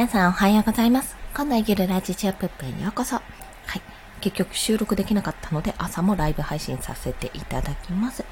[0.00, 1.14] 皆さんおはようございます。
[1.36, 3.16] このイギルラジチアップップへようこそ。
[3.16, 3.22] は
[3.76, 3.82] い。
[4.22, 8.24] 結局収録できなかったので朝もライブ配信させていただきます。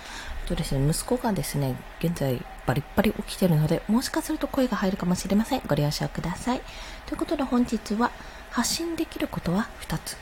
[0.46, 5.62] とですね、息子がですね、現在バリッバリ起きてるので、もしかすると声が入るかもしれません。
[5.66, 6.62] ご了承ください。
[7.04, 8.12] ということで本日は
[8.50, 10.16] 発信できることは2つ。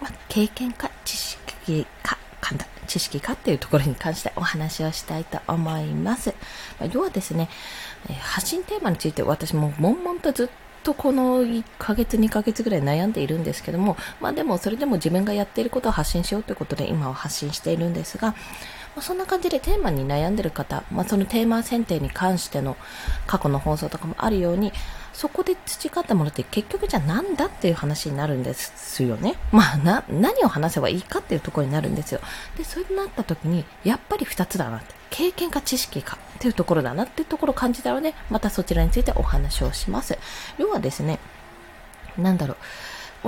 [0.00, 6.34] ま、経験か知識か簡単知識かっていうところに関してお話をしたいと思います。
[6.80, 7.48] ま、要はですね、
[8.20, 10.48] 発信テーマについて私も悶々とずっ
[10.90, 18.36] とこの1ヶ月、2ヶ月ぐらい悩んでいるんですけども、まあでもそれでも自分がやっていることを発信しようということで今は発信しているんですが、ま
[18.96, 22.76] あ、そんな感じでテーマに悩んでいる方、まあ、そのテーマ選定に関しての
[23.28, 24.72] 過去の放送とかもあるように、
[25.12, 29.36] そこで培ったものって結局じゃあなんだっていう話になるんですよね。
[29.52, 32.20] まあな、何を話せばいいかっていうところになるんですよ。
[32.58, 34.99] で、それになった時に、やっぱり2つだなって。
[35.10, 40.18] 経験か知識かっていうところだなっていうところを感じたので、またそちらについてお話をします。
[40.58, 41.18] 要はですね、
[42.16, 42.56] なんだろう。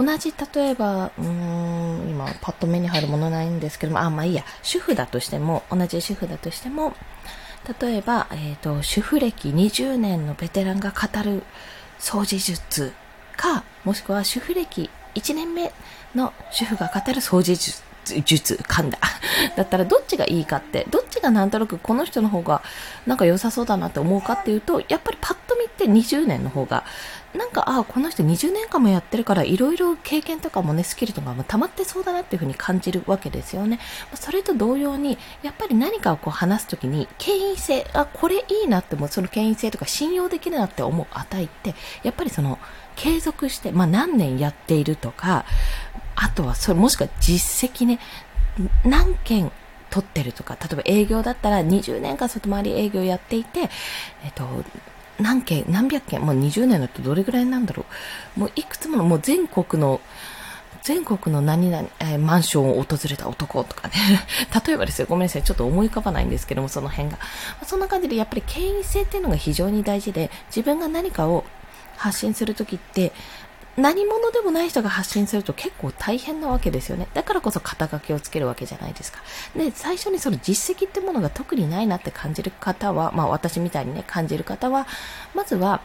[0.05, 6.95] 同じ、例えば、うーん、今、パッと目に入るものないんですけども、あ、まあいいや、主婦だとしても、同じ主婦だとしても、
[7.81, 11.43] 例えば、えっ、ー、と、主婦歴20年のベテランが語る
[12.01, 12.93] 掃除術
[13.37, 15.73] か、もしくは主婦歴1年目
[16.15, 18.99] の主婦が語る掃除術術、噛んだ。
[19.57, 22.63] だったらどっちがいいかって、どっちがなんとなくこの人の方が
[23.07, 26.85] なんか良さそうだなって思うかっていうと、やっぱりパッと見て20年の方が、
[27.35, 33.79] なんか、ああ、この人20年間もやってるからいろいろ経験とかもね、スキルとかも溜まってそうだなっていうふうに感じるわけですよね。
[34.15, 42.59] それと同様に、やっぱり何かをこう話すときに、権威性、あ、これいいなって思う、その権威性とか信用できるなって思う値って、やっぱりその、
[42.97, 45.47] 継続して、まあ何年やっているとか、
[46.23, 47.99] あとはそれもしくは実績ね、
[48.85, 49.51] 何件
[49.91, 53.69] 取ってるとか、例えば営業だったら20年間外回り営業やっていて、
[54.25, 54.47] えっと、
[55.21, 57.85] 何件、何百件、もう20年だとどれぐらいなんだろ
[58.37, 58.41] う。
[58.41, 60.01] もういくつもの、もう全国の、
[60.83, 63.95] 全国の何々、えー、マンションを訪れた男とかね。
[64.67, 65.43] 例えばですよ、ごめんなさい。
[65.43, 67.19] ちょっと思い浮かばないんですけども、その辺が。
[67.67, 71.45] そんな感じで、やっぱり権威性っていうのが非常に大事で、自分が何かを
[71.97, 73.13] 発信するときって、
[73.77, 77.09] 何者でもない人が発信すると結構大変なわけですよね。
[77.15, 79.21] だからこそ肩書きをつけるわけじゃないですか。
[79.57, 84.87] で、最初にその実績ってものが特にないなって感じる方は、まあ私みたいにね、感じる方は、
[85.35, 85.81] まずは、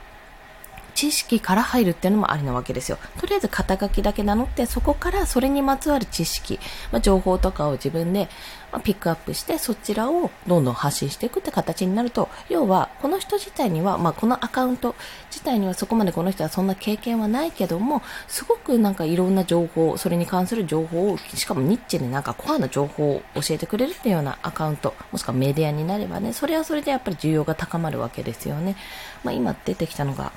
[0.98, 2.98] 知識から入るっていうのもありなわけですよ。
[3.20, 6.60] とりあえず肩書きだけ名乗って、そこからそれにまつわる知識、
[6.92, 8.28] まあ、情報とかを自分で、
[8.72, 14.96] まあ、ピックアップして、そちらをどんどん発信していくって形になると、要は、この人自体には、まあ、このアカウント
[15.30, 28.76] 自体にはそこまでこの人はそんな経験はないけども、すごくなんかいろんな情報、それに関する情報を、しかもニッチでなんかコアな情報を教えてくれるっていうようなアカウント、もしくはメディアになればね、それはそれでやっぱり需要が高まるわけですよね。
[29.24, 30.32] まあ、今出てきたのが、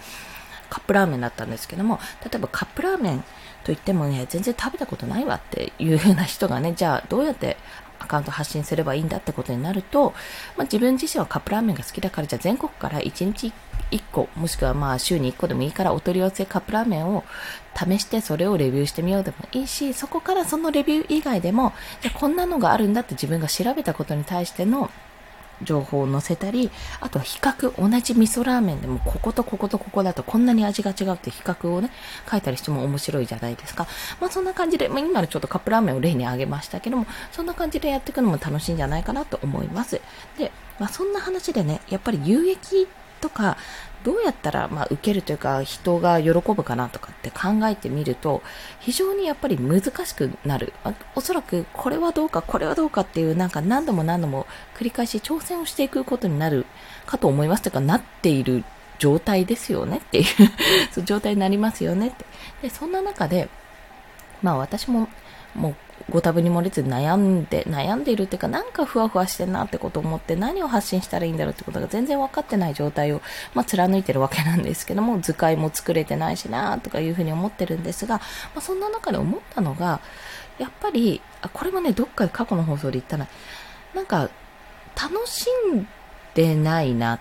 [0.70, 3.24] カップラーメンだったんですけども、例えばカップラーメン
[3.64, 7.58] といってもね、全然食べたことないわっていう風な人がね、じゃあどうやって
[7.98, 10.14] アカウント発信すればいいんだってことになると、
[10.56, 13.52] まあ、自分自身はカップラーメンが好きだから、じゃあ全国から1日
[13.90, 17.24] 1個、もしくはまあ週に1個でもいいからお取り寄せカップラーメンを
[17.76, 24.90] 試してそれをレビューしてみようでもいいし、そこからそのレビュー以外でも、じゃあこんなのがあるんだって自分が調べたことに対しての
[25.62, 31.90] 情報を載せたり、あとは比較、同じ味噌ラーメンでもこことこことここだとこんなに味が違うって比較をね、
[32.30, 33.86] 書いたりしても面白いじゃないですか。
[34.20, 40.00] まあそんな感じで、ま今のちょっとカップラーメンを例に挙げましたけども、そんな感じでやっていくのも楽しいんじゃないかなと思います。
[40.38, 42.86] で、まあそんな話でね、やっぱり有益
[43.20, 43.56] とか、
[44.02, 48.42] どうやったら、まあ、受けるというか、人が喜ぶかなとかって考えてみると、
[48.80, 50.72] 非常にやっぱり難しくなる。
[51.14, 54.46] おそらく、これはどうか、これはどうかっていう、なんか何度も何度も
[54.76, 56.66] 繰り返し挑戦をしていくことになる
[57.06, 57.62] かと思います。
[57.62, 58.64] というか、なっている
[58.98, 60.24] 状態ですよねっていう
[60.92, 62.24] そう状態になりますよねって。
[62.62, 63.48] で、そんな中で、
[64.42, 65.08] まあ私も、
[65.54, 65.76] もう
[66.08, 73.20] ご多分に漏れず悩んで、悩んでいるっていうか、なんかふわふわしてんなってことを思って、何を発信したらいいんだろうってことが全然分かってない状態を、
[73.54, 78.24] まあ、貫いてるわけなんですけども、図解も作れてないしなとかいうふうに思ってるんですが、ま
[78.56, 80.00] あ、そんな中で思ったのが、
[80.58, 83.28] やっぱり、あ、これもね、どっかで過去の放送で言ったな、
[83.94, 84.30] なんか、
[84.96, 85.86] 楽しん
[86.34, 87.20] でないなっ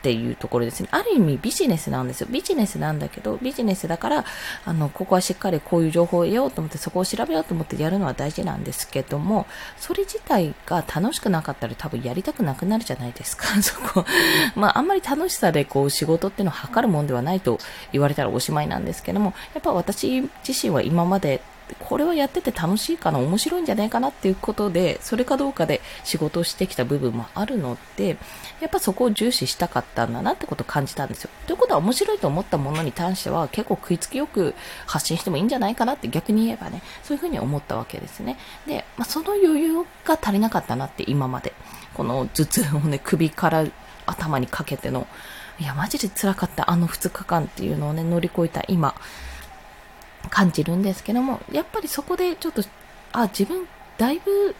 [0.00, 0.88] っていうところですね。
[0.92, 2.28] ある意味ビジネスなんですよ。
[2.30, 4.24] ビジネスなんだけど、ビジネスだから、
[4.64, 9.46] あの、ここはしっかりこういう情報を得ようと思って、そこを調べようと思ってやるのは大事なんですけども、
[9.78, 14.06] それ自体が楽しくなかったら多分やりたくなくなるじゃないですか、 そこ。
[14.56, 17.58] まあ、あんまり楽しさでこう仕事っていうのを測るもんではないと
[17.92, 21.42] 言われたらおしまいなんですけども、やっぱ私自身は今まで
[21.78, 28.16] これはやってて楽しいかな、面白いんじゃないかなっていうことで、それかどうかで仕事をしてきた部分もあるので、
[28.60, 31.30] やっぱそこを重視したかったんだなってことを感じたんですよ。
[31.46, 34.54] ということは面白いと思ったものに関しては結構食いつきよく
[34.86, 38.36] 発信してもいいんじゃないかなって逆に言えばね、そういうふうに思ったわけですね。
[38.66, 41.52] で、まあ、その余裕が足りなかったなって今まで。
[41.94, 43.64] この頭痛をね、首から
[44.06, 45.06] 頭にかけての、
[45.58, 48.94] いや、マジで辛かったあの2日間っていうのをね、乗り越えた今、
[50.28, 52.62] 感じるんですけども、やっぱりそこでちょっと、
[53.12, 53.66] あ、自分、
[53.98, 54.54] だいぶ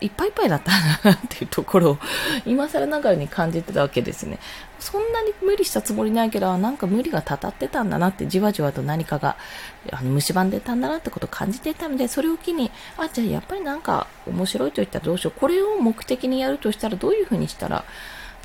[0.00, 0.70] いっぱいいっぱいだった
[1.08, 1.98] なっていうところを
[2.46, 4.38] 今更ながらに感じてたわけですね。
[4.78, 9.36] そんなに無理したつもりないけど、なんか無理がたたってたんだなって、じわじわと何かが、
[9.90, 15.40] あの、蝕んでたんだなってことを感じていたので、それを機に、あ、じゃあやっぱりなんか面白いと言ったらどうしよう。
[15.40, 17.84] これを目的にやるとしたらどういうふうにしたら、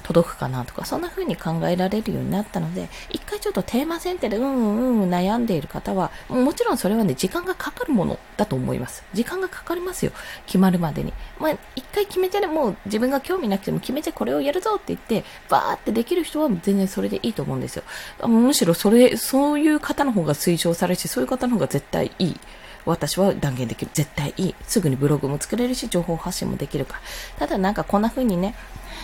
[0.04, 9.04] 届くかなとか、そんな風に考えられるようになったので、一回ちょっとテーマ選定でうんうんうん悩んでいる方は、もちろんそれはね、時間がかかるものだと思います。
[9.14, 10.12] 時間がかかりますよ。
[10.46, 11.14] 決まるまでに。
[11.40, 17.84] まあ、一回決めてね、もう自分が興味なくても決めてこれをやるぞって言って、バーってできる人は全然それでいいと思うんですよ。
[18.28, 22.40] むしろそれ、そういう方の方が推奨されるし、そういう方の方が絶対いい。
[22.86, 23.92] 私は断言できる。
[23.94, 24.56] 絶対いい。
[24.68, 27.00] すぐにブログも作れるし、情報発信もできるから。
[27.40, 28.56] ただなんかこんな風にね、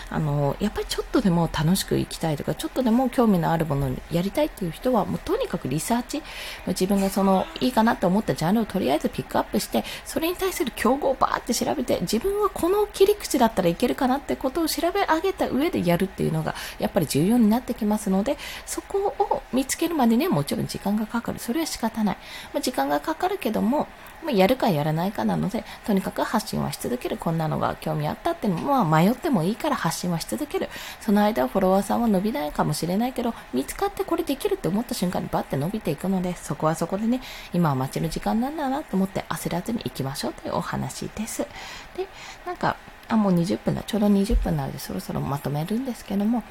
[0.10, 6.24] あの、やっぱりちょっとでも楽しく生きたいとか、ちょっとでも興味のあるものにやりたいっていう人は、もうとにかくリサーチ、
[6.68, 21.40] 自分がその、いいかなと思ったジャンルをとりあえずピックアップして、それに対する競合をバーって調べて、自分はこの切り口だったらいけるかなってことを調べ上げた上でやるっていうのが、やっぱり重要になってきますので、そこを見つけるまでにはもちろん時間がかかる。
[21.40, 22.18] それは仕方ない。
[22.54, 23.88] まあ、時間がかかるけども、
[24.24, 27.18] まあ、やるかやらないかなので、とにかく発信はし続ける。
[27.18, 30.70] こんなのが興味あったっていうのも、まあ、迷ってもいいから発信はし続ける。
[31.02, 37.22] その間はフォロワーさんは伸びないかもしれないけど、見つかってこれできるって思った瞬間にバッて伸びていくので、そこはそこでね、
[37.54, 41.48] 今は待ちの時間なんだなと思って焦らずに行きましょうというお話です。
[41.96, 42.08] で、
[42.46, 42.76] なんか、
[43.08, 43.84] あ、もう20分だ。
[43.84, 46.44] ちょうど20分なのでそろそろまとめるんですけども、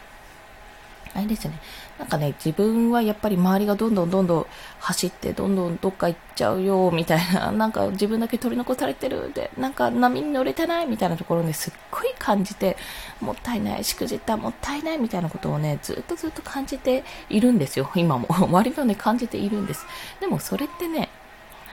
[1.14, 1.58] あれですね。
[1.98, 4.46] なんかね、自分はやっぱり周りがどんどんどんどん
[4.78, 12.76] 走って、どんどんどっか行っちゃうよ、みたいな、 なんか自分だけ取り残されてる、で、なんか波に乗れてない、みたいなところですっごい感じて、
[13.20, 18.28] もったいない、しくじった、もったいない、みたいなことをね、ずっとずっと感じているんですよ、今も。
[18.52, 19.86] 割とね、感じているんです。
[20.20, 21.08] でもそれってね、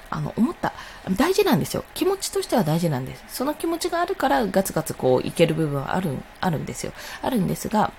[0.10, 0.74] あの、思った。
[1.12, 1.84] 大事なんですよ。
[1.94, 3.24] 気持ちとしては大事なんです。
[3.28, 6.94] その気持ちがあるからガツガツこういける部分はある、あるんですよ。
[7.22, 7.92] あるんですが、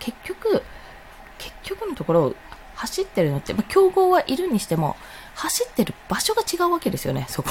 [0.00, 0.62] 結局、
[1.38, 2.34] 結局のところ、
[2.74, 4.96] 走ってるのって、まあ、競合はいるにしても、
[5.34, 7.50] 走ってる場所が違うわけですよね、そこ。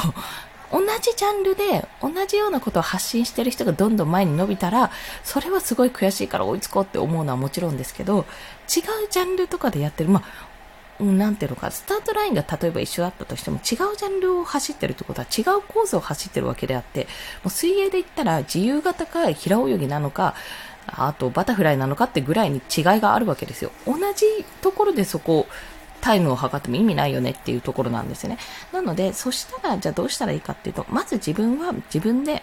[0.72, 4.92] 同じジャンルで、同じようなことを発信してる人がどんどん前に伸びたら、
[5.24, 8.26] それはすごい悔しいから追いつこうって思うのはもちろんですけど、違う
[9.10, 10.50] ジャンルとかでやってる、まあ、
[11.04, 13.62] なんていうのか、スタートラインが例えば一緒だったとしても、違う
[13.98, 17.06] ジャンルを走ってるってことは違うコースを走ってるわけであって、
[17.44, 20.36] もう水泳で言ったら自由形か平泳ぎなのか、
[20.98, 23.72] あとバタフライなのかってぐらいに違いがあるわけですよ。
[23.86, 24.26] 同じ
[24.62, 25.48] ところでそこを、
[26.02, 28.38] タイムを測っても意味ないよねっていうところなんですね。
[28.72, 32.42] なので、そしたら、じゃあどうしたらいいかっていうと、まず自分は自分で、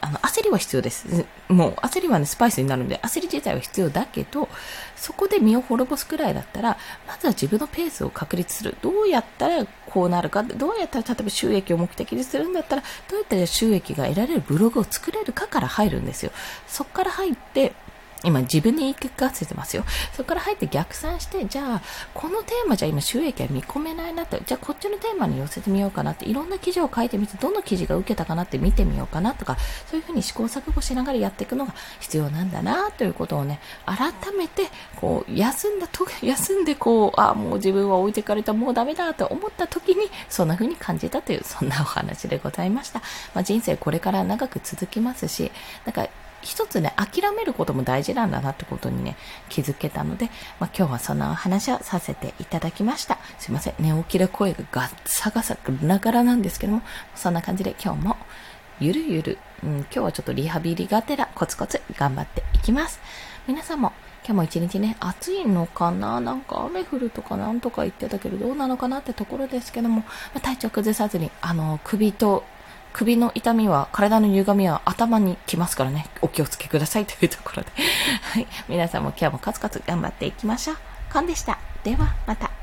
[0.00, 1.24] あの、焦りは必要です。
[1.48, 4.48] もう、焦りはね、スパイスになるので、焦り自体は必要だけど、
[4.96, 8.76] そこで身を滅ぼすくらいだったら、まずは自分のペースを確立する。
[8.82, 16.32] どうやったらこうなるか、どうやったら例えば収益を目的にするんだったら、どうやったら収益が得られるブログを作れるかから入るんですよ。
[16.66, 17.72] そこから入って、
[18.24, 19.84] 今自分に言い聞かせてますよ。
[20.12, 21.82] そこから入って逆算して、じゃあ、
[22.14, 29.56] このテーマじゃ今収益は見込めないなと、じゃあこっちのテーマに寄せてみようかなって、いろんな記事を書いてみて、どの記事が受けたかなって見てみようかなとか、
[29.90, 43.00] そういうふうに試行錯誤しながらやっていくのが必要なんだなということをね、改めて、こう、休んだと、 休んでこう、あ、もう自分は置いてかれた、もうダメだと思った時に、そんな風に感じたという、そんなお話でございました。
[43.34, 45.50] まあ、人生これから長く続きますし、
[45.84, 46.08] なんか
[46.42, 49.16] 一つね、諦めることも大事なんだなってことにね、
[49.48, 50.26] 気づけたので、
[50.60, 53.18] まあ、今日はそんな話をさせていただきました。
[53.38, 56.82] すいません、寝起きで声がガッサガサガラガラなんですけども、
[57.14, 58.16] そんな感じで今日も
[58.80, 63.00] ゆるゆる、うん、今日はちょっとリハビリがてらコツコツ頑張っていきます。
[63.46, 63.92] 皆さんも
[64.24, 66.20] 今日も一日ね、暑いのかな？
[66.20, 70.04] なんか雨降るとかなんとか言ってたけど、どうなのかなってところですけども、ま
[70.36, 72.44] あ、体調崩さずに、あの、首と
[72.92, 77.68] 首の痛みは、体の歪みは頭にきますからね、お気をつけくださいというところで。
[78.22, 78.46] はい。
[78.68, 80.76] 皆さんも今日もカツカツ頑張っていきましょう。
[81.12, 81.58] コンでした。
[81.84, 82.61] では、また。